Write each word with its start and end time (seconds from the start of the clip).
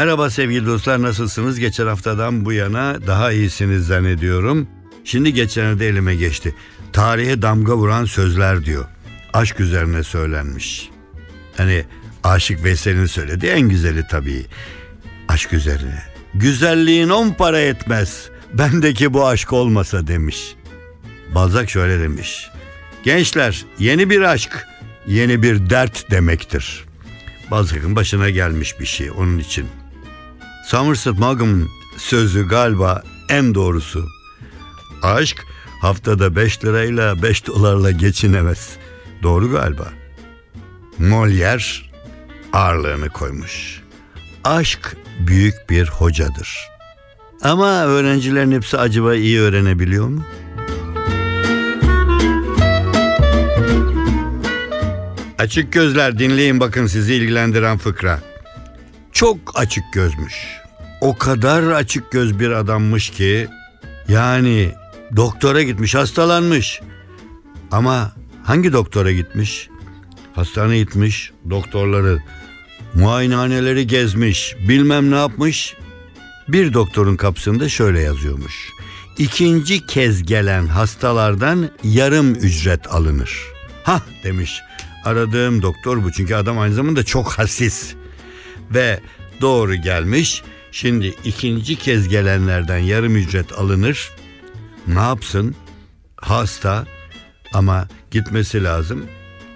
Merhaba 0.00 0.30
sevgili 0.30 0.66
dostlar 0.66 1.02
nasılsınız? 1.02 1.58
Geçen 1.58 1.86
haftadan 1.86 2.44
bu 2.44 2.52
yana 2.52 3.06
daha 3.06 3.32
iyisiniz 3.32 3.86
zannediyorum. 3.86 4.68
Şimdi 5.04 5.34
geçenlerde 5.34 5.88
elime 5.88 6.16
geçti. 6.16 6.54
Tarihe 6.92 7.42
damga 7.42 7.76
vuran 7.76 8.04
sözler 8.04 8.64
diyor. 8.64 8.84
Aşk 9.32 9.60
üzerine 9.60 10.02
söylenmiş. 10.02 10.90
Hani 11.56 11.84
Aşık 12.24 12.64
Veysel'in 12.64 13.06
söylediği 13.06 13.52
en 13.52 13.60
güzeli 13.60 14.06
tabii. 14.10 14.46
Aşk 15.28 15.52
üzerine. 15.52 16.02
Güzelliğin 16.34 17.08
on 17.08 17.30
para 17.30 17.60
etmez. 17.60 18.28
Bendeki 18.52 19.14
bu 19.14 19.26
aşk 19.26 19.52
olmasa 19.52 20.06
demiş. 20.06 20.54
Balzac 21.34 21.70
şöyle 21.70 22.00
demiş. 22.00 22.50
Gençler 23.02 23.64
yeni 23.78 24.10
bir 24.10 24.20
aşk, 24.20 24.66
yeni 25.06 25.42
bir 25.42 25.70
dert 25.70 26.10
demektir. 26.10 26.84
Balzac'ın 27.50 27.96
başına 27.96 28.30
gelmiş 28.30 28.80
bir 28.80 28.86
şey 28.86 29.10
onun 29.10 29.38
için. 29.38 29.66
Somerset 30.70 31.18
Maugham'ın 31.18 31.68
sözü 31.96 32.48
galiba 32.48 33.02
en 33.28 33.54
doğrusu. 33.54 34.08
Aşk 35.02 35.46
haftada 35.80 36.36
5 36.36 36.64
lirayla 36.64 37.22
5 37.22 37.46
dolarla 37.46 37.90
geçinemez. 37.90 38.76
Doğru 39.22 39.50
galiba. 39.50 39.88
Molière 41.00 41.82
ağırlığını 42.52 43.08
koymuş. 43.08 43.82
Aşk 44.44 44.96
büyük 45.18 45.54
bir 45.70 45.88
hocadır. 45.88 46.68
Ama 47.42 47.84
öğrencilerin 47.84 48.52
hepsi 48.52 48.78
acaba 48.78 49.14
iyi 49.14 49.40
öğrenebiliyor 49.40 50.08
mu? 50.08 50.24
Açık 55.38 55.72
gözler 55.72 56.18
dinleyin 56.18 56.60
bakın 56.60 56.86
sizi 56.86 57.14
ilgilendiren 57.14 57.78
fıkra. 57.78 58.20
Çok 59.12 59.38
açık 59.54 59.84
gözmüş. 59.92 60.59
O 61.00 61.16
kadar 61.18 61.62
açık 61.62 62.10
göz 62.10 62.38
bir 62.38 62.50
adammış 62.50 63.10
ki 63.10 63.48
yani 64.08 64.72
doktora 65.16 65.62
gitmiş 65.62 65.94
hastalanmış. 65.94 66.80
Ama 67.70 68.12
hangi 68.44 68.72
doktora 68.72 69.12
gitmiş? 69.12 69.68
Hastane 70.34 70.78
gitmiş, 70.78 71.32
doktorları, 71.50 72.18
muayenehaneleri 72.94 73.86
gezmiş, 73.86 74.56
bilmem 74.68 75.10
ne 75.10 75.16
yapmış. 75.16 75.74
Bir 76.48 76.72
doktorun 76.72 77.16
kapısında 77.16 77.68
şöyle 77.68 78.00
yazıyormuş. 78.00 78.68
İkinci 79.18 79.86
kez 79.86 80.22
gelen 80.22 80.66
hastalardan 80.66 81.70
yarım 81.84 82.34
ücret 82.34 82.94
alınır. 82.94 83.46
Ha 83.84 84.02
demiş. 84.24 84.60
Aradığım 85.04 85.62
doktor 85.62 86.04
bu 86.04 86.12
çünkü 86.12 86.34
adam 86.34 86.58
aynı 86.58 86.74
zamanda 86.74 87.04
çok 87.04 87.32
hassiz. 87.32 87.94
Ve 88.74 89.00
doğru 89.40 89.74
gelmiş. 89.74 90.42
Şimdi 90.72 91.14
ikinci 91.24 91.76
kez 91.76 92.08
gelenlerden 92.08 92.78
yarım 92.78 93.16
ücret 93.16 93.52
alınır. 93.52 94.10
Ne 94.86 95.00
yapsın? 95.00 95.54
Hasta 96.16 96.86
ama 97.52 97.88
gitmesi 98.10 98.64
lazım. 98.64 99.04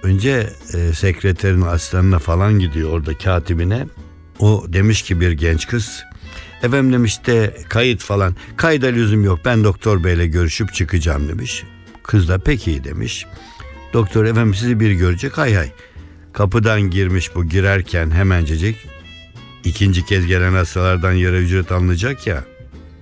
Önce 0.02 0.50
e, 0.74 0.92
sekreterin 0.92 1.62
asistanına 1.62 2.18
falan 2.18 2.58
gidiyor 2.58 2.90
orada 2.90 3.18
katibine. 3.18 3.86
O 4.38 4.64
demiş 4.68 5.02
ki 5.02 5.20
bir 5.20 5.32
genç 5.32 5.66
kız. 5.66 6.04
Efendim 6.62 6.92
demiş 6.92 7.26
de 7.26 7.56
kayıt 7.68 8.00
falan. 8.02 8.36
Kayda 8.56 8.86
lüzum 8.86 9.24
yok 9.24 9.40
ben 9.44 9.64
doktor 9.64 10.04
beyle 10.04 10.26
görüşüp 10.26 10.74
çıkacağım 10.74 11.28
demiş. 11.28 11.64
Kız 12.02 12.28
da 12.28 12.38
peki 12.38 12.84
demiş. 12.84 13.26
Doktor 13.92 14.24
efendim 14.24 14.54
sizi 14.54 14.80
bir 14.80 14.92
görecek 14.92 15.38
hay 15.38 15.54
hay. 15.54 15.70
Kapıdan 16.32 16.90
girmiş 16.90 17.34
bu 17.34 17.44
girerken 17.44 18.10
hemencecik 18.10 18.76
ikinci 19.64 20.04
kez 20.04 20.26
gelen 20.26 20.52
hastalardan 20.52 21.12
yarı 21.12 21.36
ücret 21.36 21.72
alınacak 21.72 22.26
ya. 22.26 22.44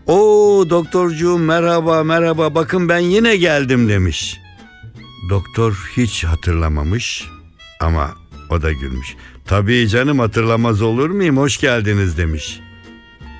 O 0.06 0.66
doktorcuğum 0.70 1.38
merhaba 1.38 2.04
merhaba 2.04 2.54
bakın 2.54 2.88
ben 2.88 2.98
yine 2.98 3.36
geldim 3.36 3.88
demiş. 3.88 4.38
Doktor 5.30 5.90
hiç 5.96 6.24
hatırlamamış 6.24 7.28
ama 7.80 8.14
o 8.50 8.62
da 8.62 8.72
gülmüş. 8.72 9.16
Tabii 9.46 9.88
canım 9.88 10.18
hatırlamaz 10.18 10.82
olur 10.82 11.10
muyum 11.10 11.36
hoş 11.36 11.60
geldiniz 11.60 12.18
demiş. 12.18 12.60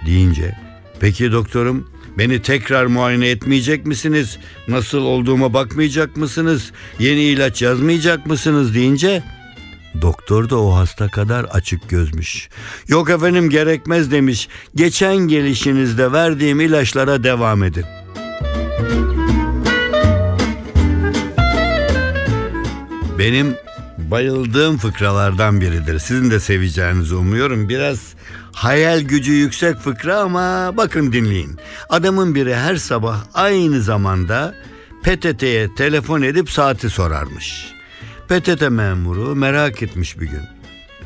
Deyince 0.07 0.59
peki 1.01 1.33
doktorum 1.33 1.89
beni 2.19 2.43
tekrar 2.43 2.87
muayene 2.87 3.29
etmeyecek 3.29 3.87
misiniz? 3.87 4.39
Nasıl 4.69 4.99
olduğuma 4.99 5.55
bakmayacak 5.55 6.17
mısınız? 6.17 6.73
Yeni 6.99 7.21
ilaç 7.21 7.63
yazmayacak 7.63 8.27
mısınız 8.27 8.75
deyince 8.75 9.23
Doktor 10.01 10.51
da 10.51 10.59
o 10.59 10.77
hasta 10.77 11.09
kadar 11.09 11.45
açık 11.45 11.89
gözmüş. 11.89 12.49
Yok 12.89 13.11
efendim 13.11 13.51
gerekmez 13.51 14.11
demiş. 14.11 14.49
Geçen 14.75 15.17
gelişinizde 15.17 16.13
verdiğim 16.13 16.61
ilaçlara 16.61 17.25
devam 17.25 17.63
edin. 17.63 17.85
Benim 23.19 23.57
bayıldığım 23.99 24.79
fıkralardan 24.79 25.61
biridir. 25.61 25.99
Sizin 25.99 26.31
de 26.31 26.41
seveceğinizi 26.41 27.15
umuyorum. 27.15 27.69
Biraz 27.69 27.99
hayal 28.53 29.01
gücü 29.01 29.33
yüksek 29.33 29.77
fıkra 29.77 30.17
ama 30.17 30.77
bakın 30.77 31.13
dinleyin. 31.13 31.59
Adamın 31.89 32.35
biri 32.35 32.55
her 32.55 32.77
sabah 32.77 33.25
aynı 33.35 33.83
zamanda 33.83 34.55
PTT'ye 35.03 35.75
telefon 35.75 36.23
edip 36.23 36.51
saati 36.51 36.91
sorarmış. 36.91 37.73
PTT 38.33 38.71
memuru 38.71 39.35
merak 39.35 39.83
etmiş 39.83 40.21
bir 40.21 40.27
gün. 40.27 40.41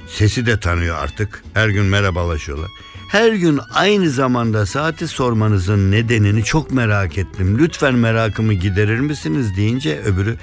Sesi 0.08 0.46
de 0.46 0.60
tanıyor 0.60 0.96
artık. 0.96 1.42
Her 1.54 1.68
gün 1.68 1.84
merhabalaşıyorlar. 1.84 2.68
Her 3.08 3.32
gün 3.32 3.60
aynı 3.74 4.10
zamanda 4.10 4.66
saati 4.66 5.08
sormanızın 5.08 5.90
nedenini 5.90 6.44
çok 6.44 6.70
merak 6.70 7.18
ettim. 7.18 7.58
Lütfen 7.58 7.94
merakımı 7.94 8.52
giderir 8.52 9.00
misiniz 9.00 9.56
deyince 9.56 10.00
öbürü 10.00 10.36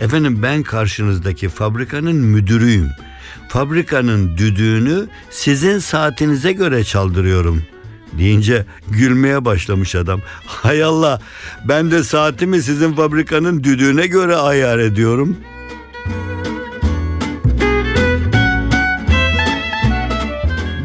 efendim 0.00 0.42
ben 0.42 0.62
karşınızdaki 0.62 1.48
fabrikanın 1.48 2.16
müdürüyüm. 2.16 2.88
Fabrikanın 3.48 4.36
düdüğünü 4.36 5.08
sizin 5.30 5.78
saatinize 5.78 6.52
göre 6.52 6.84
çaldırıyorum 6.84 7.62
deyince 8.12 8.66
gülmeye 8.88 9.44
başlamış 9.44 9.94
adam. 9.94 10.20
Hay 10.46 10.82
Allah 10.82 11.20
ben 11.64 11.90
de 11.90 12.04
saatimi 12.04 12.62
sizin 12.62 12.92
fabrikanın 12.92 13.64
düdüğüne 13.64 14.06
göre 14.06 14.36
ayar 14.36 14.78
ediyorum.'' 14.78 15.59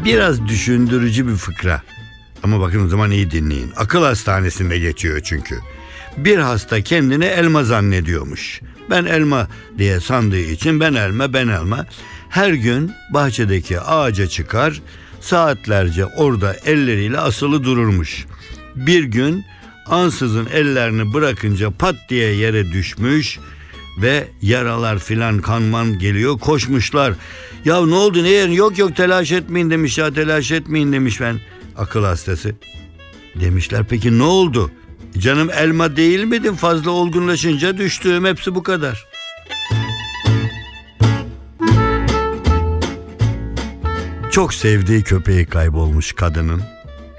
Biraz 0.06 0.48
düşündürücü 0.48 1.28
bir 1.28 1.34
fıkra. 1.34 1.82
Ama 2.42 2.60
bakın 2.60 2.86
o 2.86 2.88
zaman 2.88 3.10
iyi 3.10 3.30
dinleyin. 3.30 3.72
Akıl 3.76 4.02
hastanesinde 4.02 4.78
geçiyor 4.78 5.20
çünkü. 5.24 5.58
Bir 6.16 6.38
hasta 6.38 6.80
kendini 6.80 7.24
elma 7.24 7.64
zannediyormuş. 7.64 8.60
Ben 8.90 9.04
elma 9.04 9.48
diye 9.78 10.00
sandığı 10.00 10.38
için 10.38 10.80
ben 10.80 10.94
elma 10.94 11.32
ben 11.32 11.48
elma. 11.48 11.86
Her 12.28 12.52
gün 12.52 12.92
bahçedeki 13.10 13.80
ağaca 13.80 14.26
çıkar 14.26 14.82
saatlerce 15.20 16.04
orada 16.06 16.54
elleriyle 16.54 17.18
asılı 17.18 17.64
dururmuş. 17.64 18.26
Bir 18.76 19.04
gün 19.04 19.44
ansızın 19.86 20.46
ellerini 20.46 21.14
bırakınca 21.14 21.70
pat 21.70 21.96
diye 22.08 22.34
yere 22.34 22.72
düşmüş 22.72 23.38
ve 23.96 24.28
yaralar 24.42 24.98
filan 24.98 25.38
kanman 25.38 25.98
geliyor 25.98 26.38
koşmuşlar. 26.38 27.14
Ya 27.64 27.86
ne 27.86 27.94
oldu 27.94 28.24
ne 28.24 28.28
yerin 28.28 28.52
yok 28.52 28.78
yok 28.78 28.96
telaş 28.96 29.32
etmeyin 29.32 29.70
demiş 29.70 29.98
ya 29.98 30.14
telaş 30.14 30.52
etmeyin 30.52 30.92
demiş 30.92 31.20
ben 31.20 31.40
akıl 31.76 32.04
hastası. 32.04 32.54
Demişler 33.40 33.84
peki 33.88 34.18
ne 34.18 34.22
oldu? 34.22 34.70
Canım 35.18 35.50
elma 35.50 35.96
değil 35.96 36.24
miydin 36.24 36.54
fazla 36.54 36.90
olgunlaşınca 36.90 37.78
düştüğüm 37.78 38.24
hepsi 38.24 38.54
bu 38.54 38.62
kadar. 38.62 39.06
Çok 44.30 44.54
sevdiği 44.54 45.02
köpeği 45.02 45.46
kaybolmuş 45.46 46.12
kadının. 46.12 46.62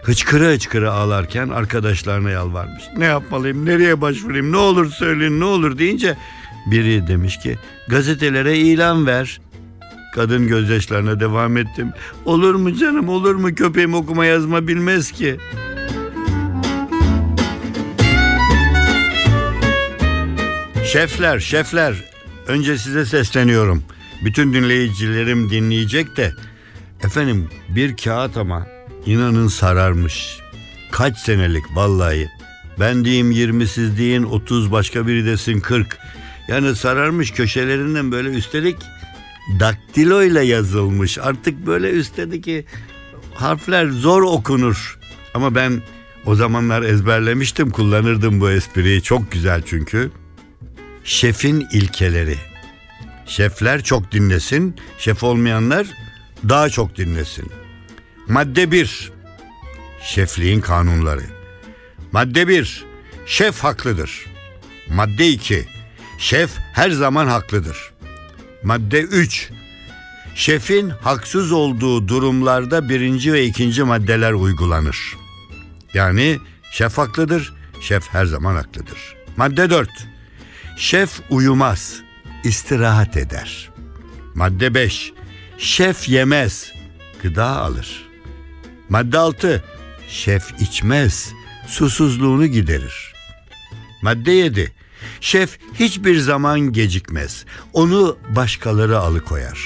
hıçkıra 0.03 0.51
hıçkıra 0.51 0.91
ağlarken 0.91 1.49
arkadaşlarına 1.49 2.29
yalvarmış. 2.29 2.83
Ne 2.97 3.05
yapmalıyım, 3.05 3.65
nereye 3.65 4.01
başvurayım, 4.01 4.51
ne 4.51 4.57
olur 4.57 4.91
söyleyin, 4.91 5.39
ne 5.39 5.45
olur 5.45 5.77
deyince 5.77 6.17
biri 6.65 7.07
demiş 7.07 7.39
ki 7.39 7.57
gazetelere 7.87 8.57
ilan 8.57 9.07
ver. 9.07 9.41
Kadın 10.15 10.47
gözyaşlarına 10.47 11.19
devam 11.19 11.57
ettim. 11.57 11.91
Olur 12.25 12.55
mu 12.55 12.75
canım 12.75 13.09
olur 13.09 13.35
mu 13.35 13.55
köpeğim 13.55 13.93
okuma 13.93 14.25
yazma 14.25 14.67
bilmez 14.67 15.11
ki. 15.11 15.37
Şefler, 20.85 21.39
şefler. 21.39 21.93
Önce 22.47 22.77
size 22.77 23.05
sesleniyorum. 23.05 23.83
Bütün 24.25 24.53
dinleyicilerim 24.53 25.49
dinleyecek 25.49 26.17
de. 26.17 26.33
Efendim 27.03 27.49
bir 27.69 27.97
kağıt 27.97 28.37
ama 28.37 28.67
inanın 29.05 29.47
sararmış. 29.47 30.39
Kaç 30.91 31.17
senelik 31.17 31.63
vallahi. 31.75 32.27
Ben 32.79 33.05
diyeyim 33.05 33.31
20 33.31 33.67
siz 33.67 33.97
deyin 33.97 34.23
30 34.23 34.71
başka 34.71 35.07
biri 35.07 35.25
desin 35.25 35.59
40. 35.59 35.97
Yani 36.47 36.75
sararmış 36.75 37.31
köşelerinden 37.31 38.11
böyle 38.11 38.29
üstelik 38.29 38.77
daktilo 39.59 40.23
ile 40.23 40.41
yazılmış. 40.41 41.17
Artık 41.17 41.65
böyle 41.65 41.91
üstteki 41.91 42.65
harfler 43.35 43.87
zor 43.87 44.21
okunur. 44.21 44.99
Ama 45.33 45.55
ben 45.55 45.81
o 46.25 46.35
zamanlar 46.35 46.81
ezberlemiştim 46.81 47.69
kullanırdım 47.69 48.41
bu 48.41 48.49
espriyi. 48.51 49.01
Çok 49.01 49.31
güzel 49.31 49.61
çünkü. 49.65 50.11
Şefin 51.03 51.67
ilkeleri. 51.73 52.37
Şefler 53.25 53.83
çok 53.83 54.11
dinlesin, 54.11 54.75
şef 54.97 55.23
olmayanlar 55.23 55.87
daha 56.49 56.69
çok 56.69 56.97
dinlesin. 56.97 57.51
Madde 58.27 58.71
1. 58.71 59.11
Şefliğin 60.03 60.61
kanunları. 60.61 61.23
Madde 62.11 62.47
1. 62.47 62.85
Şef 63.25 63.59
haklıdır. 63.59 64.25
Madde 64.89 65.29
2. 65.29 65.76
Şef 66.17 66.51
her 66.73 66.89
zaman 66.89 67.27
haklıdır. 67.27 67.91
Madde 68.63 69.01
3. 69.01 69.49
Şefin 70.35 70.89
haksız 70.89 71.51
olduğu 71.51 72.07
durumlarda 72.07 72.89
birinci 72.89 73.33
ve 73.33 73.45
ikinci 73.45 73.83
maddeler 73.83 74.31
uygulanır. 74.31 75.17
Yani 75.93 76.39
şef 76.71 76.97
haklıdır, 76.97 77.53
şef 77.81 78.09
her 78.09 78.25
zaman 78.25 78.55
haklıdır. 78.55 79.15
Madde 79.37 79.69
4. 79.69 79.89
Şef 80.77 81.19
uyumaz, 81.29 82.01
istirahat 82.43 83.17
eder. 83.17 83.69
Madde 84.35 84.73
5. 84.73 85.13
Şef 85.57 86.09
yemez, 86.09 86.71
gıda 87.23 87.45
alır. 87.45 88.07
Madde 88.89 89.17
6. 89.17 89.63
Şef 90.09 90.61
içmez, 90.61 91.33
susuzluğunu 91.67 92.45
giderir. 92.45 93.13
Madde 94.01 94.31
7. 94.31 94.76
Şef 95.21 95.59
hiçbir 95.73 96.19
zaman 96.19 96.59
gecikmez. 96.59 97.45
Onu 97.73 98.17
başkaları 98.29 98.99
alıkoyar. 98.99 99.59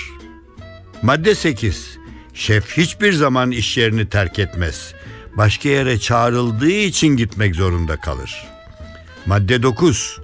Madde 1.01 1.35
8. 1.35 1.97
Şef 2.33 2.77
hiçbir 2.77 3.13
zaman 3.13 3.51
iş 3.51 3.77
yerini 3.77 4.09
terk 4.09 4.39
etmez. 4.39 4.93
Başka 5.37 5.69
yere 5.69 5.99
çağrıldığı 5.99 6.71
için 6.71 7.07
gitmek 7.07 7.55
zorunda 7.55 7.97
kalır. 7.97 8.47
Madde 9.25 9.63
9. 9.63 10.19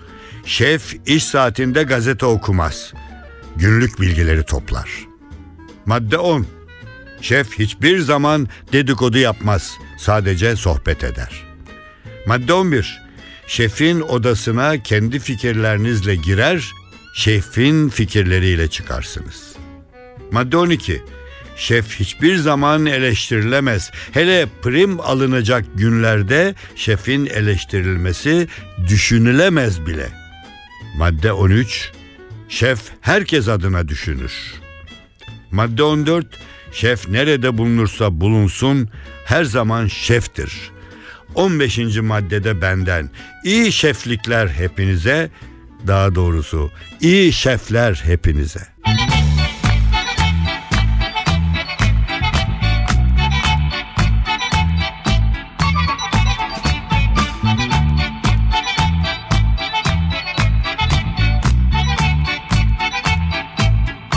Şef 0.46 0.96
iş 1.06 1.24
saatinde 1.24 1.84
gazete 1.84 2.26
okumaz. 2.26 2.94
Günlük 3.56 4.02
bilgileri 4.02 4.44
toplar. 4.44 4.90
Madde 5.86 6.18
10. 6.18 6.46
Şef 7.22 7.60
hiçbir 7.60 8.00
zaman 8.00 8.48
dedikodu 8.74 9.18
yapmaz. 9.18 9.78
Sadece 9.98 10.56
sohbet 10.56 11.04
eder. 11.04 11.44
Madde 12.26 12.54
11. 12.54 13.07
Şefin 13.48 14.02
odasına 14.02 14.84
kendi 14.84 15.20
fikirlerinizle 15.20 16.16
girer, 16.16 16.72
şefin 17.14 17.90
fikirleriyle 17.90 18.68
çıkarsınız. 18.68 19.56
Madde 20.32 20.58
12. 20.58 21.04
Şef 21.56 22.00
hiçbir 22.00 22.36
zaman 22.36 22.86
eleştirilemez. 22.86 23.92
Hele 24.12 24.48
prim 24.62 25.00
alınacak 25.00 25.66
günlerde 25.76 26.56
şefin 26.76 27.26
eleştirilmesi 27.26 28.48
düşünülemez 28.88 29.86
bile. 29.86 30.10
Madde 30.98 31.32
13. 31.32 31.92
Şef 32.50 32.80
herkes 33.02 33.48
adına 33.48 33.88
düşünür. 33.88 34.34
Madde 35.52 35.84
14. 35.84 36.28
Şef 36.72 37.10
nerede 37.10 37.58
bulunursa 37.58 38.22
bulunsun 38.22 38.90
her 39.26 39.44
zaman 39.44 39.88
şeftir. 39.88 40.72
15. 41.38 41.98
maddede 42.02 42.62
benden 42.62 43.10
iyi 43.44 43.72
şeflikler 43.72 44.48
hepinize, 44.48 45.30
daha 45.88 46.16
doğrusu 46.16 46.72
iyi 47.02 47.34
şefler 47.34 48.02
hepinize. 48.06 48.62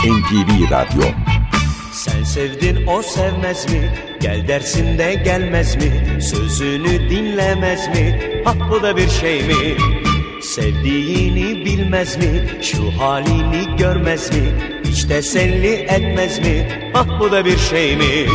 NTV 0.01 0.71
Radyo 0.71 1.03
Sen 1.91 2.23
sevdin 2.23 2.87
o 2.87 3.01
sevmez 3.01 3.73
mi? 3.73 4.10
Gel 4.21 4.47
dersin 4.47 4.97
de 4.97 5.13
gelmez 5.13 5.75
mi? 5.75 6.21
Sözünü 6.21 7.09
dinlemez 7.09 7.87
mi? 7.87 8.19
Ah 8.45 8.69
bu 8.71 8.83
da 8.83 8.97
bir 8.97 9.09
şey 9.09 9.43
mi? 9.43 9.77
Sevdiğini 10.41 11.65
bilmez 11.65 12.17
mi? 12.17 12.43
Şu 12.61 12.91
halini 12.99 13.77
görmez 13.77 14.33
mi? 14.33 14.43
Hiç 14.85 15.03
teselli 15.03 15.73
etmez 15.73 16.39
mi? 16.39 16.69
Ah 16.93 17.19
bu 17.19 17.31
da 17.31 17.45
bir 17.45 17.57
şey 17.57 17.97
mi? 17.97 18.27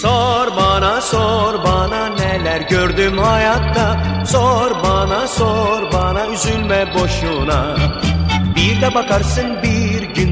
Sor 0.00 0.56
bana 0.56 1.00
sor 1.00 1.64
bana 1.64 2.06
neler 2.06 2.60
gördüm 2.60 3.18
hayatta 3.18 4.02
Sor 4.26 4.70
bana 4.82 5.26
sor 5.26 5.92
bana 5.92 6.26
üzülme 6.26 6.86
boşuna 6.94 7.76
bir 8.56 8.80
de 8.80 8.94
bakarsın 8.94 9.62
bir 9.62 9.85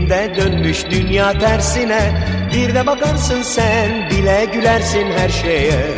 günde 0.05 0.33
dönmüş 0.37 0.85
dünya 0.91 1.39
tersine 1.39 2.13
Bir 2.55 2.75
de 2.75 2.87
bakarsın 2.87 3.43
sen 3.43 4.11
bile 4.11 4.47
gülersin 4.55 5.07
her 5.19 5.29
şeye 5.29 5.95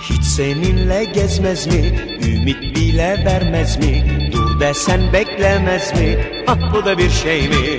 Hiç 0.00 0.24
seninle 0.24 1.04
gezmez 1.04 1.66
mi? 1.66 1.98
Ümit 2.22 2.76
bile 2.76 3.22
vermez 3.24 3.78
mi? 3.78 4.04
Dur 4.32 4.60
desen 4.60 5.12
beklemez 5.12 5.92
mi? 5.92 6.18
Ah 6.46 6.74
bu 6.74 6.84
da 6.84 6.98
bir 6.98 7.10
şey 7.10 7.48
mi? 7.48 7.78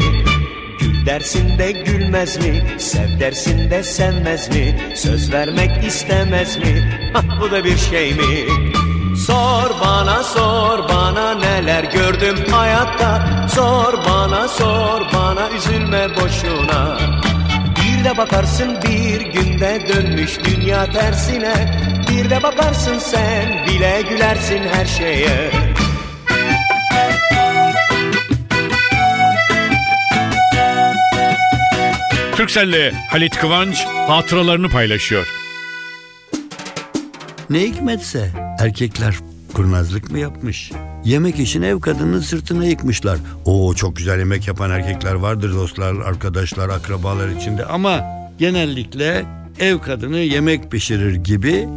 Gül 0.99 1.05
dersin 1.05 1.57
de 1.57 1.71
gülmez 1.71 2.37
mi? 2.37 2.63
Sev 2.77 3.19
dersin 3.19 3.69
de 3.69 3.83
sevmez 3.83 4.49
mi? 4.49 4.75
Söz 4.95 5.33
vermek 5.33 5.83
istemez 5.85 6.57
mi? 6.57 6.99
Ah 7.15 7.41
bu 7.41 7.51
da 7.51 7.63
bir 7.63 7.77
şey 7.77 8.13
mi? 8.13 8.45
Sor 9.17 9.69
bana 9.81 10.23
sor 10.23 10.89
bana 10.89 11.33
neler 11.35 11.83
gördüm 11.83 12.37
hayatta 12.51 13.27
Sor 13.55 13.93
bana 14.09 14.47
sor 14.47 15.01
bana 15.13 15.49
üzülme 15.49 16.07
boşuna 16.15 16.97
Bir 17.75 18.03
de 18.03 18.17
bakarsın 18.17 18.77
bir 18.83 19.21
günde 19.21 19.81
dönmüş 19.93 20.39
dünya 20.43 20.85
tersine 20.85 21.79
Bir 22.09 22.29
de 22.29 22.43
bakarsın 22.43 22.99
sen 22.99 23.67
bile 23.67 24.01
gülersin 24.09 24.61
her 24.73 24.85
şeye 24.85 25.51
Türkcell'le 32.39 32.91
Halit 33.10 33.38
Kıvanç 33.38 33.86
hatıralarını 33.86 34.69
paylaşıyor. 34.69 35.27
Ne 37.50 37.60
hikmetse 37.60 38.31
erkekler 38.60 39.15
kurnazlık 39.53 40.12
mı 40.12 40.19
yapmış? 40.19 40.72
Yemek 41.05 41.39
için 41.39 41.62
ev 41.62 41.79
kadının 41.79 42.19
sırtına 42.19 42.65
yıkmışlar. 42.65 43.17
Oo 43.46 43.74
çok 43.74 43.96
güzel 43.96 44.19
yemek 44.19 44.48
yapan 44.48 44.72
erkekler 44.72 45.13
vardır 45.13 45.53
dostlar, 45.53 45.96
arkadaşlar, 45.96 46.69
akrabalar 46.69 47.29
içinde 47.29 47.65
ama 47.65 48.03
genellikle 48.38 49.25
ev 49.60 49.79
kadını 49.79 50.17
yemek 50.17 50.72
pişirir 50.72 51.15
gibi 51.15 51.67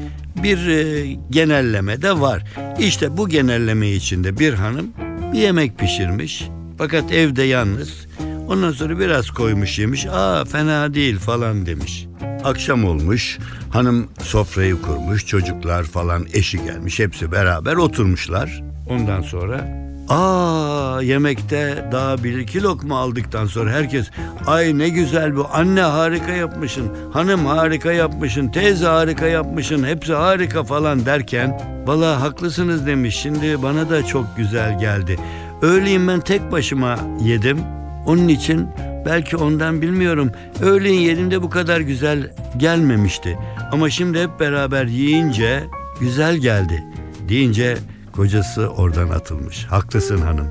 bir 0.42 0.68
e, 0.68 1.06
genelleme 1.30 2.02
de 2.02 2.20
var. 2.20 2.44
İşte 2.78 3.16
bu 3.16 3.28
genelleme 3.28 3.90
içinde 3.90 4.38
bir 4.38 4.54
hanım 4.54 4.92
bir 5.32 5.38
yemek 5.38 5.78
pişirmiş 5.78 6.44
fakat 6.78 7.12
evde 7.12 7.42
yalnız. 7.42 8.06
Ondan 8.48 8.72
sonra 8.72 8.98
biraz 8.98 9.30
koymuş 9.30 9.78
yemiş. 9.78 10.06
Aa 10.06 10.44
fena 10.44 10.94
değil 10.94 11.18
falan 11.18 11.66
demiş. 11.66 12.06
Akşam 12.44 12.84
olmuş. 12.84 13.38
Hanım 13.72 14.08
sofrayı 14.22 14.82
kurmuş. 14.82 15.26
Çocuklar 15.26 15.84
falan 15.84 16.26
eşi 16.32 16.64
gelmiş. 16.64 16.98
Hepsi 16.98 17.32
beraber 17.32 17.76
oturmuşlar. 17.76 18.62
Ondan 18.88 19.22
sonra 19.22 19.82
Aa 20.08 21.02
yemekte 21.02 21.84
daha 21.92 22.24
bir 22.24 22.38
iki 22.38 22.62
lokma 22.62 22.98
aldıktan 22.98 23.46
sonra 23.46 23.70
herkes 23.70 24.10
ay 24.46 24.78
ne 24.78 24.88
güzel 24.88 25.36
bu 25.36 25.46
anne 25.52 25.80
harika 25.80 26.32
yapmışsın 26.32 26.90
hanım 27.12 27.46
harika 27.46 27.92
yapmışsın 27.92 28.48
teyze 28.48 28.86
harika 28.86 29.26
yapmışsın 29.26 29.84
hepsi 29.84 30.12
harika 30.12 30.64
falan 30.64 31.06
derken 31.06 31.60
valla 31.86 32.20
haklısınız 32.20 32.86
demiş 32.86 33.16
şimdi 33.16 33.62
bana 33.62 33.90
da 33.90 34.06
çok 34.06 34.36
güzel 34.36 34.78
geldi. 34.78 35.18
Öğleyin 35.62 36.08
ben 36.08 36.20
tek 36.20 36.52
başıma 36.52 36.96
yedim 37.20 37.58
onun 38.06 38.28
için 38.28 38.68
belki 39.06 39.36
ondan 39.36 39.82
bilmiyorum 39.82 40.30
öğleyin 40.62 41.00
yediğimde 41.00 41.42
bu 41.42 41.50
kadar 41.50 41.80
güzel 41.80 42.30
gelmemişti. 42.56 43.38
Ama 43.72 43.90
şimdi 43.90 44.22
hep 44.22 44.40
beraber 44.40 44.84
yiyince 44.84 45.64
güzel 46.00 46.36
geldi 46.36 46.84
deyince 47.28 47.78
kocası 48.12 48.68
oradan 48.68 49.08
atılmış. 49.08 49.64
Haklısın 49.64 50.18
hanım. 50.18 50.46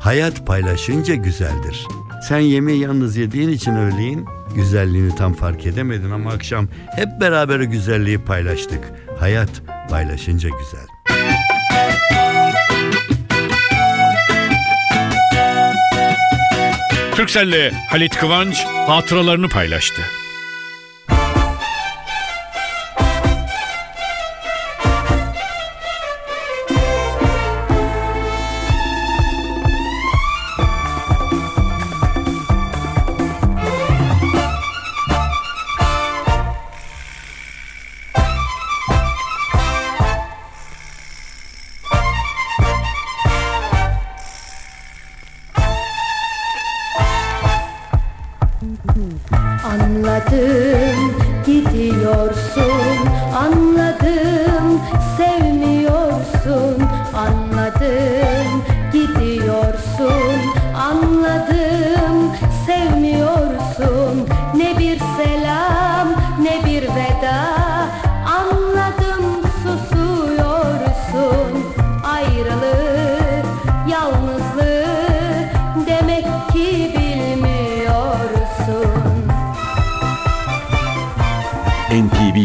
Hayat 0.00 0.46
paylaşınca 0.46 1.14
güzeldir. 1.14 1.86
Sen 2.28 2.38
yemeği 2.38 2.80
yalnız 2.80 3.16
yediğin 3.16 3.48
için 3.48 3.76
öğleyin 3.76 4.26
güzelliğini 4.54 5.16
tam 5.16 5.32
fark 5.32 5.66
edemedin 5.66 6.10
ama 6.10 6.30
akşam 6.30 6.68
hep 6.96 7.08
beraber 7.20 7.60
güzelliği 7.60 8.18
paylaştık. 8.18 8.80
Hayat 9.18 9.50
paylaşınca 9.90 10.48
güzel. 10.48 10.95
Türkcell'le 17.16 17.72
Halit 17.90 18.16
Kıvanç 18.16 18.64
hatıralarını 18.64 19.48
paylaştı. 19.48 20.02
Anladım 49.66 51.14
gidiyorsun. 51.46 53.08
Anladım 53.38 54.80
sevmiyorsun. 55.16 56.82
Anladım 57.16 58.62
gidiyorsun. 58.92 60.40
Anladım 60.76 61.15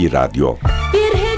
NTV 0.01 0.13
Radyo 0.13 0.57
Bir 0.93 1.30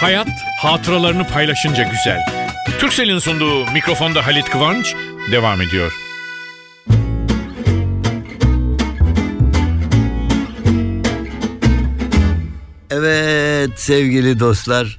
Hayat 0.00 0.28
hatıralarını 0.58 1.26
paylaşınca 1.26 1.82
güzel. 1.82 2.20
Türkcell'in 2.78 3.18
sunduğu 3.18 3.72
mikrofonda 3.72 4.26
Halit 4.26 4.50
Kıvanç 4.50 4.94
devam 5.32 5.60
ediyor. 5.60 5.92
Evet 12.90 13.70
sevgili 13.76 14.40
dostlar 14.40 14.98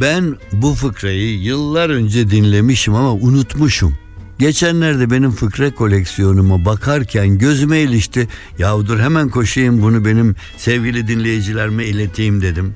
ben 0.00 0.36
bu 0.52 0.74
fıkrayı 0.74 1.38
yıllar 1.38 1.90
önce 1.90 2.30
dinlemişim 2.30 2.94
ama 2.94 3.12
unutmuşum. 3.12 3.98
Geçenlerde 4.38 5.10
benim 5.10 5.30
fıkra 5.30 5.74
koleksiyonuma 5.74 6.64
bakarken 6.64 7.38
gözüme 7.38 7.78
ilişti. 7.78 8.28
Yahu 8.58 8.86
dur 8.86 9.00
hemen 9.00 9.28
koşayım 9.28 9.82
bunu 9.82 10.04
benim 10.04 10.36
sevgili 10.56 11.08
dinleyicilerime 11.08 11.84
ileteyim 11.84 12.42
dedim. 12.42 12.74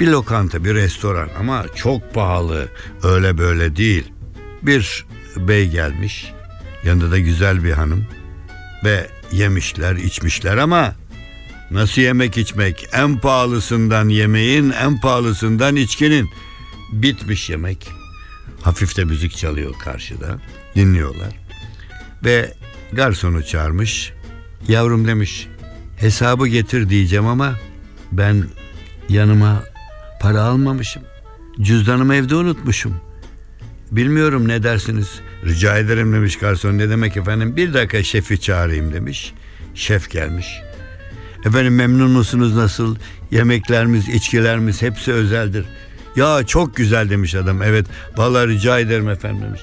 Bir 0.00 0.06
lokanta, 0.06 0.64
bir 0.64 0.74
restoran 0.74 1.28
ama 1.38 1.66
çok 1.74 2.14
pahalı. 2.14 2.68
Öyle 3.02 3.38
böyle 3.38 3.76
değil. 3.76 4.12
Bir 4.62 5.06
bey 5.36 5.70
gelmiş. 5.70 6.32
Yanında 6.84 7.10
da 7.10 7.18
güzel 7.18 7.64
bir 7.64 7.72
hanım. 7.72 8.06
Ve 8.84 9.06
yemişler, 9.32 9.96
içmişler 9.96 10.56
ama 10.56 10.94
Nasıl 11.70 12.02
yemek 12.02 12.38
içmek? 12.38 12.88
En 12.92 13.18
pahalısından 13.18 14.08
yemeğin, 14.08 14.70
en 14.70 15.00
pahalısından 15.00 15.76
içkinin. 15.76 16.30
Bitmiş 16.92 17.50
yemek. 17.50 17.88
Hafif 18.62 18.96
de 18.96 19.04
müzik 19.04 19.36
çalıyor 19.36 19.74
karşıda. 19.78 20.38
Dinliyorlar. 20.76 21.38
Ve 22.24 22.54
garsonu 22.92 23.44
çağırmış. 23.44 24.12
Yavrum 24.68 25.06
demiş. 25.06 25.48
Hesabı 25.96 26.46
getir 26.46 26.88
diyeceğim 26.88 27.26
ama 27.26 27.54
ben 28.12 28.44
yanıma 29.08 29.62
para 30.20 30.42
almamışım. 30.42 31.02
Cüzdanımı 31.60 32.14
evde 32.14 32.34
unutmuşum. 32.34 32.94
Bilmiyorum 33.90 34.48
ne 34.48 34.62
dersiniz. 34.62 35.20
Rica 35.44 35.78
ederim 35.78 36.12
demiş 36.12 36.38
garson. 36.38 36.78
Ne 36.78 36.90
demek 36.90 37.16
efendim? 37.16 37.56
Bir 37.56 37.74
dakika 37.74 38.02
şefi 38.02 38.40
çağırayım 38.40 38.92
demiş. 38.92 39.34
Şef 39.74 40.10
gelmiş. 40.10 40.46
Efendim 41.44 41.74
memnun 41.74 42.10
musunuz 42.10 42.56
nasıl? 42.56 42.96
Yemeklerimiz, 43.30 44.08
içkilerimiz 44.08 44.82
hepsi 44.82 45.12
özeldir. 45.12 45.64
Ya 46.16 46.46
çok 46.46 46.76
güzel 46.76 47.10
demiş 47.10 47.34
adam. 47.34 47.62
Evet 47.62 47.86
vallahi 48.16 48.48
rica 48.48 48.78
ederim 48.78 49.08
efendim 49.08 49.42
demiş. 49.42 49.60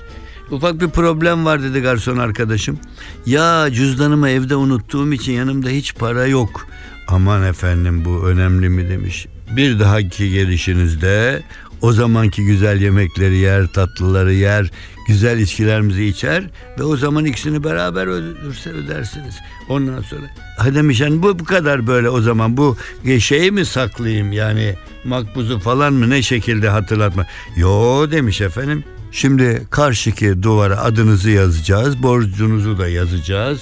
Ufak 0.51 0.81
bir 0.81 0.89
problem 0.89 1.45
var 1.45 1.63
dedi 1.63 1.81
garson 1.81 2.17
arkadaşım. 2.17 2.79
Ya 3.25 3.67
cüzdanımı 3.71 4.29
evde 4.29 4.55
unuttuğum 4.55 5.13
için 5.13 5.31
yanımda 5.31 5.69
hiç 5.69 5.95
para 5.95 6.25
yok. 6.27 6.67
Aman 7.07 7.43
efendim 7.43 8.05
bu 8.05 8.27
önemli 8.27 8.69
mi 8.69 8.89
demiş. 8.89 9.27
Bir 9.51 9.79
dahaki 9.79 10.31
gelişinizde 10.31 11.43
o 11.81 11.91
zamanki 11.91 12.45
güzel 12.45 12.81
yemekleri 12.81 13.37
yer, 13.37 13.67
tatlıları 13.67 14.33
yer, 14.33 14.71
güzel 15.07 15.39
içkilerimizi 15.39 16.05
içer 16.05 16.43
ve 16.79 16.83
o 16.83 16.97
zaman 16.97 17.25
ikisini 17.25 17.63
beraber 17.63 18.07
ödürse 18.07 18.69
ödersiniz. 18.69 19.35
Ondan 19.69 20.01
sonra 20.01 20.25
ha 20.57 20.75
demiş 20.75 20.99
yani 20.99 21.23
bu 21.23 21.39
bu 21.39 21.43
kadar 21.43 21.87
böyle 21.87 22.09
o 22.09 22.21
zaman 22.21 22.57
bu 22.57 22.77
şeyi 23.19 23.51
mi 23.51 23.65
saklayayım 23.65 24.31
yani 24.31 24.75
makbuzu 25.03 25.59
falan 25.59 25.93
mı 25.93 26.09
ne 26.09 26.21
şekilde 26.21 26.69
hatırlatma. 26.69 27.25
Yo 27.55 28.11
demiş 28.11 28.41
efendim. 28.41 28.83
Şimdi 29.11 29.67
karşıki 29.69 30.43
duvara 30.43 30.77
adınızı 30.77 31.29
yazacağız, 31.29 32.03
borcunuzu 32.03 32.77
da 32.77 32.87
yazacağız. 32.87 33.61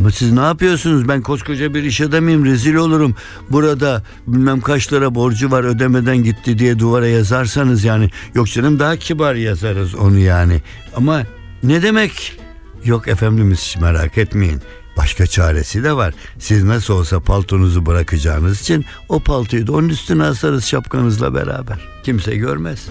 Ama 0.00 0.10
siz 0.10 0.32
ne 0.32 0.40
yapıyorsunuz? 0.40 1.08
Ben 1.08 1.22
koskoca 1.22 1.74
bir 1.74 1.82
iş 1.82 2.00
adamıyım 2.00 2.44
rezil 2.44 2.74
olurum. 2.74 3.14
Burada 3.50 4.02
bilmem 4.26 4.60
kaç 4.60 4.92
lira 4.92 5.14
borcu 5.14 5.50
var 5.50 5.64
ödemeden 5.64 6.16
gitti 6.16 6.58
diye 6.58 6.78
duvara 6.78 7.06
yazarsanız 7.06 7.84
yani. 7.84 8.10
Yok 8.34 8.46
canım 8.46 8.78
daha 8.78 8.96
kibar 8.96 9.34
yazarız 9.34 9.94
onu 9.94 10.18
yani. 10.18 10.62
Ama 10.96 11.22
ne 11.62 11.82
demek? 11.82 12.38
Yok 12.84 13.08
efendimiz 13.08 13.74
merak 13.80 14.18
etmeyin. 14.18 14.60
Başka 14.96 15.26
çaresi 15.26 15.84
de 15.84 15.92
var. 15.92 16.14
Siz 16.38 16.64
nasıl 16.64 16.94
olsa 16.94 17.20
paltonuzu 17.20 17.86
bırakacağınız 17.86 18.60
için 18.60 18.84
o 19.08 19.20
paltoyu 19.20 19.66
da 19.66 19.72
onun 19.72 19.88
üstüne 19.88 20.24
asarız 20.24 20.64
şapkanızla 20.64 21.34
beraber. 21.34 21.78
Kimse 22.02 22.36
görmez. 22.36 22.88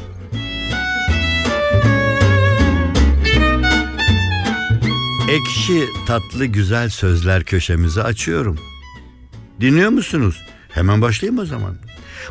Ekşi 5.34 5.90
tatlı 6.08 6.46
güzel 6.46 6.90
sözler 6.90 7.44
köşemizi 7.44 8.04
açıyorum. 8.04 8.60
Dinliyor 9.62 9.90
musunuz? 9.90 10.42
Hemen 10.70 11.02
başlayayım 11.02 11.40
o 11.40 11.46
zaman. 11.46 11.76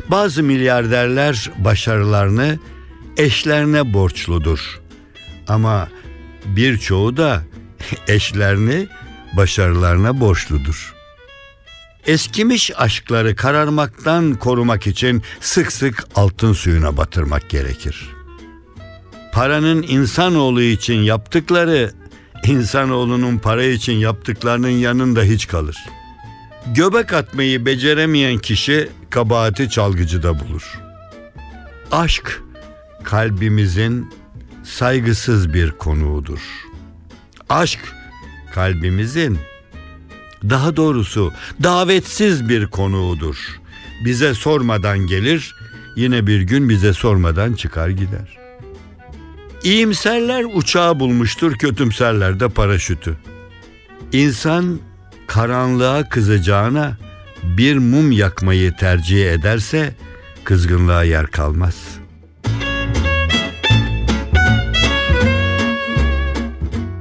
Bazı 0.07 0.43
milyarderler 0.43 1.51
başarılarını 1.57 2.59
eşlerine 3.17 3.93
borçludur. 3.93 4.81
Ama 5.47 5.89
birçoğu 6.45 7.17
da 7.17 7.43
eşlerini 8.07 8.87
başarılarına 9.37 10.19
borçludur. 10.19 10.93
Eskimiş 12.07 12.71
aşkları 12.77 13.35
kararmaktan 13.35 14.35
korumak 14.35 14.87
için 14.87 15.23
sık 15.39 15.71
sık 15.71 16.07
altın 16.15 16.53
suyuna 16.53 16.97
batırmak 16.97 17.49
gerekir. 17.49 18.09
Paranın 19.33 19.83
insanoğlu 19.83 20.61
için 20.61 21.01
yaptıkları 21.01 22.02
insanoğlunun 22.47 23.37
para 23.37 23.63
için 23.63 23.93
yaptıklarının 23.93 24.69
yanında 24.69 25.23
hiç 25.23 25.47
kalır. 25.47 25.77
Göbek 26.67 27.13
atmayı 27.13 27.65
beceremeyen 27.65 28.37
kişi 28.37 28.89
kabahati 29.09 29.69
çalgıcıda 29.69 30.39
bulur. 30.39 30.79
Aşk 31.91 32.43
kalbimizin 33.03 34.13
saygısız 34.63 35.53
bir 35.53 35.71
konuğudur. 35.71 36.39
Aşk 37.49 37.79
kalbimizin 38.53 39.39
daha 40.49 40.75
doğrusu 40.75 41.33
davetsiz 41.63 42.49
bir 42.49 42.67
konuğudur. 42.67 43.37
Bize 44.05 44.33
sormadan 44.33 44.99
gelir, 44.99 45.55
yine 45.95 46.27
bir 46.27 46.41
gün 46.41 46.69
bize 46.69 46.93
sormadan 46.93 47.53
çıkar 47.53 47.89
gider. 47.89 48.42
İyimserler 49.63 50.45
uçağı 50.53 50.99
bulmuştur, 50.99 51.55
kötümserler 51.55 52.39
de 52.39 52.49
paraşütü. 52.49 53.17
İnsan 54.11 54.79
karanlığa 55.27 56.09
kızacağına 56.09 56.97
bir 57.43 57.77
mum 57.77 58.11
yakmayı 58.11 58.73
tercih 58.75 59.31
ederse 59.31 59.95
kızgınlığa 60.43 61.03
yer 61.03 61.27
kalmaz. 61.27 61.75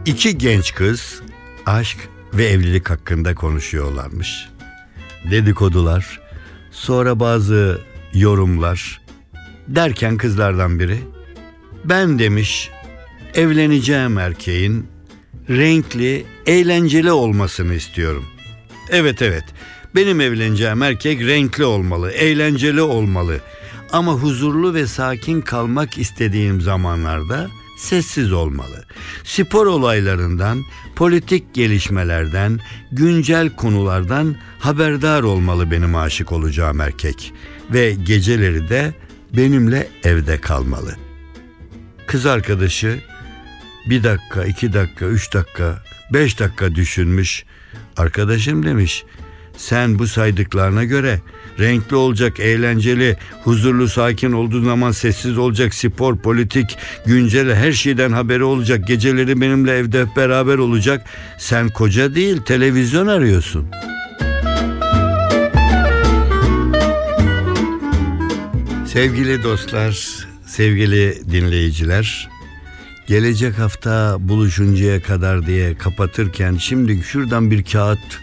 İki 0.07 0.39
genç 0.39 0.75
kız 0.75 1.23
aşk 1.67 1.99
ve 2.35 2.45
evlilik 2.45 2.91
hakkında 2.91 3.35
konuşuyorlarmış. 3.35 4.49
Dedikodular, 5.31 6.21
sonra 6.71 7.21
bazı 7.21 7.81
yorumlar 8.15 9.01
derken 9.69 10.17
kızlardan 10.17 10.79
biri 10.79 10.99
ben 11.85 12.19
demiş 12.19 12.71
evleneceğim 13.35 14.19
erkeğin 14.19 14.87
renkli, 15.49 16.25
eğlenceli 16.47 17.13
olmasını 17.13 17.75
istiyorum. 17.75 18.25
Evet 18.91 19.23
evet. 19.23 19.45
Benim 19.95 20.21
evleneceğim 20.21 20.83
erkek 20.83 21.21
renkli 21.21 21.65
olmalı, 21.65 22.11
eğlenceli 22.11 22.83
olmalı. 22.83 23.41
Ama 23.93 24.13
huzurlu 24.13 24.75
ve 24.75 24.87
sakin 24.87 25.41
kalmak 25.41 25.99
istediğim 25.99 26.61
zamanlarda 26.61 27.51
sessiz 27.79 28.33
olmalı. 28.33 28.85
Spor 29.25 29.67
olaylarından, 29.67 30.63
politik 30.97 31.55
gelişmelerden, 31.55 32.61
güncel 32.93 33.57
konulardan 33.57 34.37
haberdar 34.59 35.23
olmalı 35.23 35.71
benim 35.71 35.97
aşık 35.97 36.33
olacağım 36.33 36.81
erkek 36.81 37.33
ve 37.71 37.93
geceleri 37.93 38.69
de 38.69 38.95
benimle 39.37 39.89
evde 40.05 40.41
kalmalı. 40.41 40.97
Kız 42.13 42.27
arkadaşı 42.27 42.99
bir 43.87 44.05
dakika, 44.05 44.45
iki 44.45 44.73
dakika, 44.73 45.07
üç 45.07 45.35
dakika, 45.35 45.83
beş 46.13 46.41
dakika 46.41 46.75
düşünmüş. 46.75 47.45
Arkadaşım 47.97 48.67
demiş, 48.67 49.05
sen 49.57 49.99
bu 49.99 50.07
saydıklarına 50.07 50.85
göre 50.85 51.21
renkli 51.59 51.97
olacak, 51.97 52.41
eğlenceli, 52.41 53.17
huzurlu, 53.45 53.89
sakin 53.89 54.33
olduğu 54.33 54.65
zaman 54.65 54.91
sessiz 54.91 55.39
olacak, 55.39 55.75
spor, 55.75 56.19
politik, 56.19 56.79
güncel 57.07 57.55
her 57.55 57.73
şeyden 57.73 58.13
haberi 58.13 58.45
olacak, 58.45 58.87
geceleri 58.87 59.41
benimle 59.41 59.77
evde 59.77 60.07
beraber 60.17 60.59
olacak. 60.59 61.07
Sen 61.39 61.69
koca 61.69 62.15
değil, 62.15 62.43
televizyon 62.43 63.07
arıyorsun. 63.07 63.67
Sevgili 68.87 69.43
dostlar, 69.43 70.32
sevgili 70.53 71.23
dinleyiciler, 71.31 72.29
gelecek 73.07 73.59
hafta 73.59 74.17
buluşuncaya 74.21 75.03
kadar 75.03 75.47
diye 75.47 75.79
kapatırken 75.79 76.57
şimdi 76.57 77.03
şuradan 77.03 77.51
bir 77.51 77.65
kağıt 77.65 78.21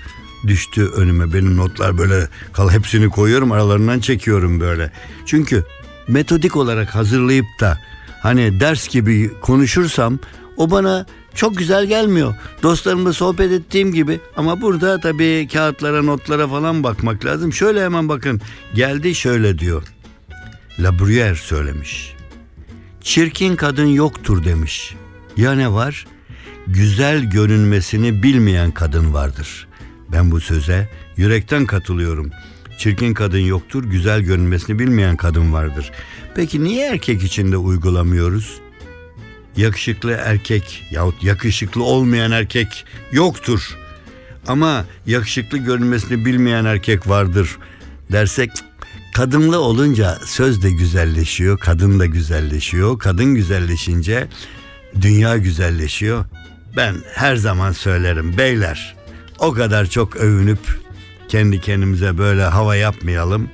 düştü 0.47 0.85
önüme. 0.95 1.33
Benim 1.33 1.57
notlar 1.57 1.97
böyle 1.97 2.27
kal 2.53 2.69
hepsini 2.69 3.09
koyuyorum 3.09 3.51
aralarından 3.51 3.99
çekiyorum 3.99 4.59
böyle. 4.59 4.91
Çünkü 5.25 5.65
metodik 6.07 6.55
olarak 6.55 6.95
hazırlayıp 6.95 7.45
da 7.59 7.79
hani 8.21 8.59
ders 8.59 8.87
gibi 8.87 9.31
konuşursam 9.41 10.19
o 10.57 10.71
bana 10.71 11.05
çok 11.35 11.57
güzel 11.57 11.85
gelmiyor. 11.85 12.35
Dostlarımla 12.63 13.13
sohbet 13.13 13.51
ettiğim 13.51 13.93
gibi 13.93 14.19
ama 14.37 14.61
burada 14.61 14.99
tabii 14.99 15.47
kağıtlara 15.53 16.01
notlara 16.01 16.47
falan 16.47 16.83
bakmak 16.83 17.25
lazım. 17.25 17.53
Şöyle 17.53 17.83
hemen 17.83 18.09
bakın 18.09 18.41
geldi 18.75 19.15
şöyle 19.15 19.59
diyor. 19.59 19.83
La 20.79 20.89
Bruyère 20.89 21.35
söylemiş. 21.35 22.18
Çirkin 23.09 23.55
kadın 23.55 23.85
yoktur 23.85 24.43
demiş. 24.43 24.95
Ya 25.37 25.53
ne 25.53 25.71
var? 25.71 26.07
Güzel 26.67 27.23
görünmesini 27.23 28.23
bilmeyen 28.23 28.71
kadın 28.71 29.13
vardır. 29.13 29.67
Ben 30.11 30.31
bu 30.31 30.39
söze 30.39 30.89
yürekten 31.17 31.65
katılıyorum. 31.65 32.31
Çirkin 32.77 33.13
kadın 33.13 33.39
yoktur, 33.39 33.83
güzel 33.83 34.21
görünmesini 34.21 34.79
bilmeyen 34.79 35.15
kadın 35.17 35.53
vardır. 35.53 35.91
Peki 36.35 36.63
niye 36.63 36.87
erkek 36.87 37.23
için 37.23 37.51
de 37.51 37.57
uygulamıyoruz? 37.57 38.59
Yakışıklı 39.57 40.11
erkek 40.11 40.83
yahut 40.91 41.23
yakışıklı 41.23 41.83
olmayan 41.83 42.31
erkek 42.31 42.85
yoktur. 43.11 43.77
Ama 44.47 44.85
yakışıklı 45.05 45.57
görünmesini 45.57 46.25
bilmeyen 46.25 46.65
erkek 46.65 47.09
vardır 47.09 47.57
dersek 48.11 48.51
kadınlı 49.19 49.59
olunca 49.59 50.19
söz 50.25 50.63
de 50.63 50.71
güzelleşiyor, 50.71 51.57
kadın 51.57 51.99
da 51.99 52.05
güzelleşiyor. 52.05 52.99
Kadın 52.99 53.35
güzelleşince 53.35 54.27
dünya 55.01 55.37
güzelleşiyor. 55.37 56.25
Ben 56.77 56.95
her 57.15 57.35
zaman 57.35 57.71
söylerim 57.71 58.37
beyler 58.37 58.95
o 59.39 59.51
kadar 59.51 59.85
çok 59.85 60.15
övünüp 60.15 60.59
kendi 61.27 61.61
kendimize 61.61 62.17
böyle 62.17 62.43
hava 62.43 62.75
yapmayalım. 62.75 63.49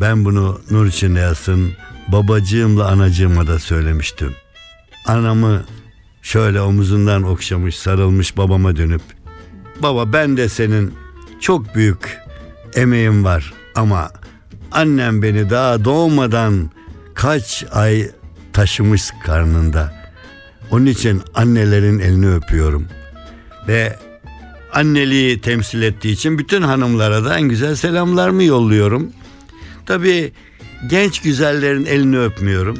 Ben 0.00 0.24
bunu 0.24 0.60
Nur 0.70 0.86
içinde 0.86 1.20
yazsın 1.20 1.72
babacığımla 2.08 2.88
anacığıma 2.88 3.46
da 3.46 3.58
söylemiştim. 3.58 4.34
Anamı 5.06 5.64
şöyle 6.22 6.60
omuzundan 6.60 7.22
okşamış 7.22 7.76
sarılmış 7.76 8.36
babama 8.36 8.76
dönüp 8.76 9.02
baba 9.82 10.12
ben 10.12 10.36
de 10.36 10.48
senin 10.48 10.94
çok 11.40 11.74
büyük 11.74 12.18
emeğin 12.74 13.24
var 13.24 13.52
ama 13.74 14.21
annem 14.72 15.22
beni 15.22 15.50
daha 15.50 15.84
doğmadan 15.84 16.70
kaç 17.14 17.64
ay 17.72 18.10
taşımış 18.52 19.10
karnında. 19.26 20.02
Onun 20.70 20.86
için 20.86 21.22
annelerin 21.34 21.98
elini 21.98 22.34
öpüyorum. 22.34 22.86
Ve 23.68 23.98
anneliği 24.72 25.40
temsil 25.40 25.82
ettiği 25.82 26.12
için 26.12 26.38
bütün 26.38 26.62
hanımlara 26.62 27.24
da 27.24 27.38
en 27.38 27.42
güzel 27.42 27.74
selamlarımı 27.74 28.44
yolluyorum. 28.44 29.12
Tabii 29.86 30.32
genç 30.86 31.20
güzellerin 31.20 31.84
elini 31.84 32.18
öpmüyorum. 32.18 32.78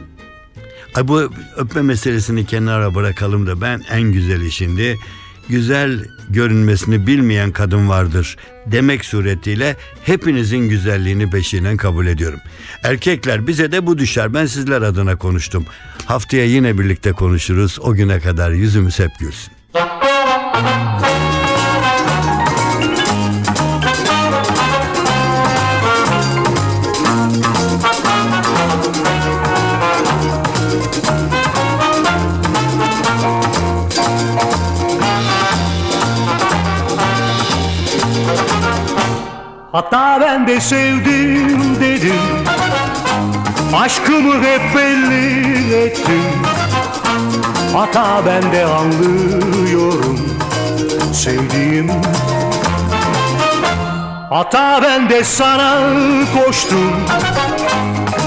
Ay 0.94 1.08
bu 1.08 1.30
öpme 1.56 1.82
meselesini 1.82 2.46
kenara 2.46 2.94
bırakalım 2.94 3.46
da 3.46 3.60
ben 3.60 3.82
en 3.90 4.02
güzeli 4.02 4.52
şimdi 4.52 4.98
güzel 5.48 6.04
görünmesini 6.28 7.06
bilmeyen 7.06 7.52
kadın 7.52 7.88
vardır 7.88 8.36
demek 8.66 9.04
suretiyle 9.04 9.76
hepinizin 10.04 10.68
güzelliğini 10.68 11.30
peşinen 11.30 11.76
kabul 11.76 12.06
ediyorum. 12.06 12.40
Erkekler 12.82 13.46
bize 13.46 13.72
de 13.72 13.86
bu 13.86 13.98
düşer. 13.98 14.34
Ben 14.34 14.46
sizler 14.46 14.82
adına 14.82 15.16
konuştum. 15.16 15.66
Haftaya 16.06 16.44
yine 16.44 16.78
birlikte 16.78 17.12
konuşuruz. 17.12 17.78
O 17.80 17.94
güne 17.94 18.20
kadar 18.20 18.50
yüzümüz 18.50 18.98
hep 18.98 19.10
gülsün. 19.18 19.52
Hatta 39.72 40.20
ben 40.20 40.46
de 40.46 40.60
sevdim 40.60 41.80
dedim. 41.80 42.20
Aşkımı 43.74 44.34
hep 44.34 44.76
belli 44.76 45.74
ettim. 45.74 46.32
Hata 47.72 48.26
ben 48.26 48.52
de 48.52 48.64
anlıyorum 48.64 50.18
sevdiğim. 51.12 51.90
Hata 54.30 54.82
ben 54.82 55.10
de 55.10 55.24
sana 55.24 55.80
koştum. 56.34 56.92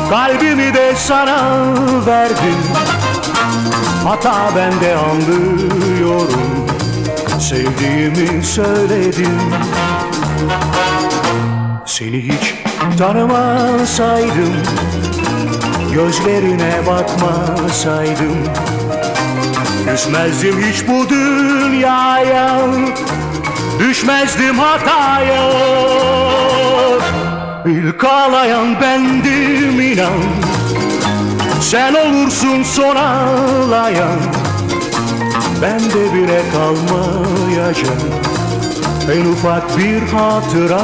Kalbimi 0.10 0.74
de 0.74 0.96
sana 0.96 1.66
verdim. 2.06 2.58
Hata 4.04 4.36
ben 4.56 4.82
de 4.82 4.96
anlıyorum. 4.96 6.68
Sevdiğimi 7.40 8.44
söyledim 8.44 9.40
Seni 11.96 12.22
hiç 12.22 12.54
tanımasaydım 12.98 14.54
Gözlerine 15.94 16.88
bakmasaydım 16.88 18.38
Küsmezdim 19.88 20.64
hiç 20.64 20.88
bu 20.88 21.10
dünyaya 21.10 22.60
Düşmezdim 23.80 24.60
hataya. 24.60 25.52
İlk 27.66 28.04
ağlayan 28.04 28.82
bendim 28.82 29.82
inan 29.82 30.24
Sen 31.62 31.94
olursun 31.94 32.64
son 32.64 32.96
ağlayan. 32.96 34.20
Ben 35.62 35.80
de 35.80 36.14
bile 36.14 36.42
kalmayacağım 36.54 38.00
En 39.12 39.26
ufak 39.26 39.78
bir 39.78 40.02
hatıra 40.02 40.82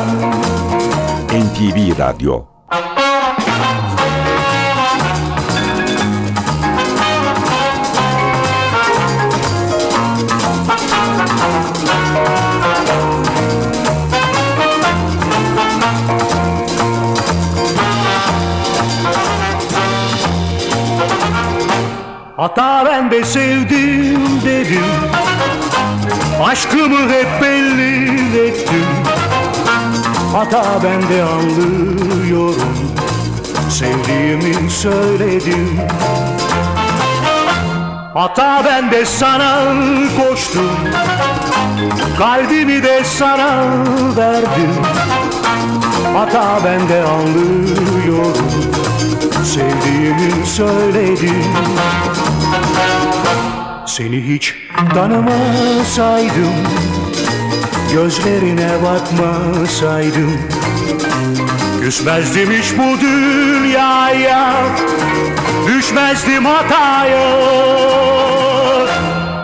NTV 1.32 1.98
Radyo. 1.98 2.46
Hata 22.38 22.86
ben 22.86 23.12
de 23.12 23.26
sevdim 23.26 24.42
dedim. 24.46 24.84
Aşkımı 26.44 27.10
hep 27.10 27.42
belli 27.42 28.40
ettim 28.48 29.21
Hata 30.34 30.64
ben 30.84 31.02
de 31.10 31.24
anlıyorum. 31.24 32.74
Sevdiğimi 33.70 34.70
söyledim. 34.70 35.80
Hata 38.14 38.64
ben 38.66 38.92
de 38.92 39.06
sana 39.06 39.64
koştum 40.18 40.72
Kalbimi 42.18 42.84
de 42.84 43.04
sana 43.04 43.64
verdim. 44.18 44.76
Hata 46.14 46.60
ben 46.66 46.90
de 46.90 47.04
anlıyorum. 47.04 48.48
Sevdiğimi 49.44 50.46
söyledim. 50.46 51.44
Seni 53.86 54.22
hiç 54.28 54.56
tanımasaydım 54.94 56.54
Gözlerine 57.94 58.70
bakmasaydım 58.84 60.38
Küsmezdim 61.82 62.52
hiç 62.52 62.74
bu 62.78 63.02
dünyaya 63.02 64.54
Düşmezdim 65.68 66.46
hataya. 66.46 67.40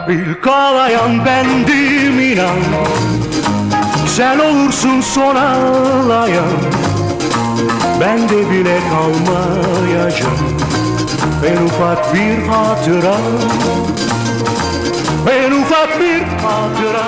İlk 0.10 0.47
ağlayan 0.47 1.25
bendim 1.25 2.19
inan 2.19 2.60
Sen 4.07 4.39
olursun 4.39 5.01
son 5.01 5.36
ağlayan. 5.36 6.57
Ben 8.01 8.29
de 8.29 8.51
bile 8.51 8.79
kalmayacağım 8.89 10.57
En 11.45 11.65
ufak 11.65 12.13
bir 12.13 12.47
hatıra 12.47 13.17
En 15.31 15.51
ufak 15.51 15.99
bir 15.99 16.21
hatıra 16.21 17.07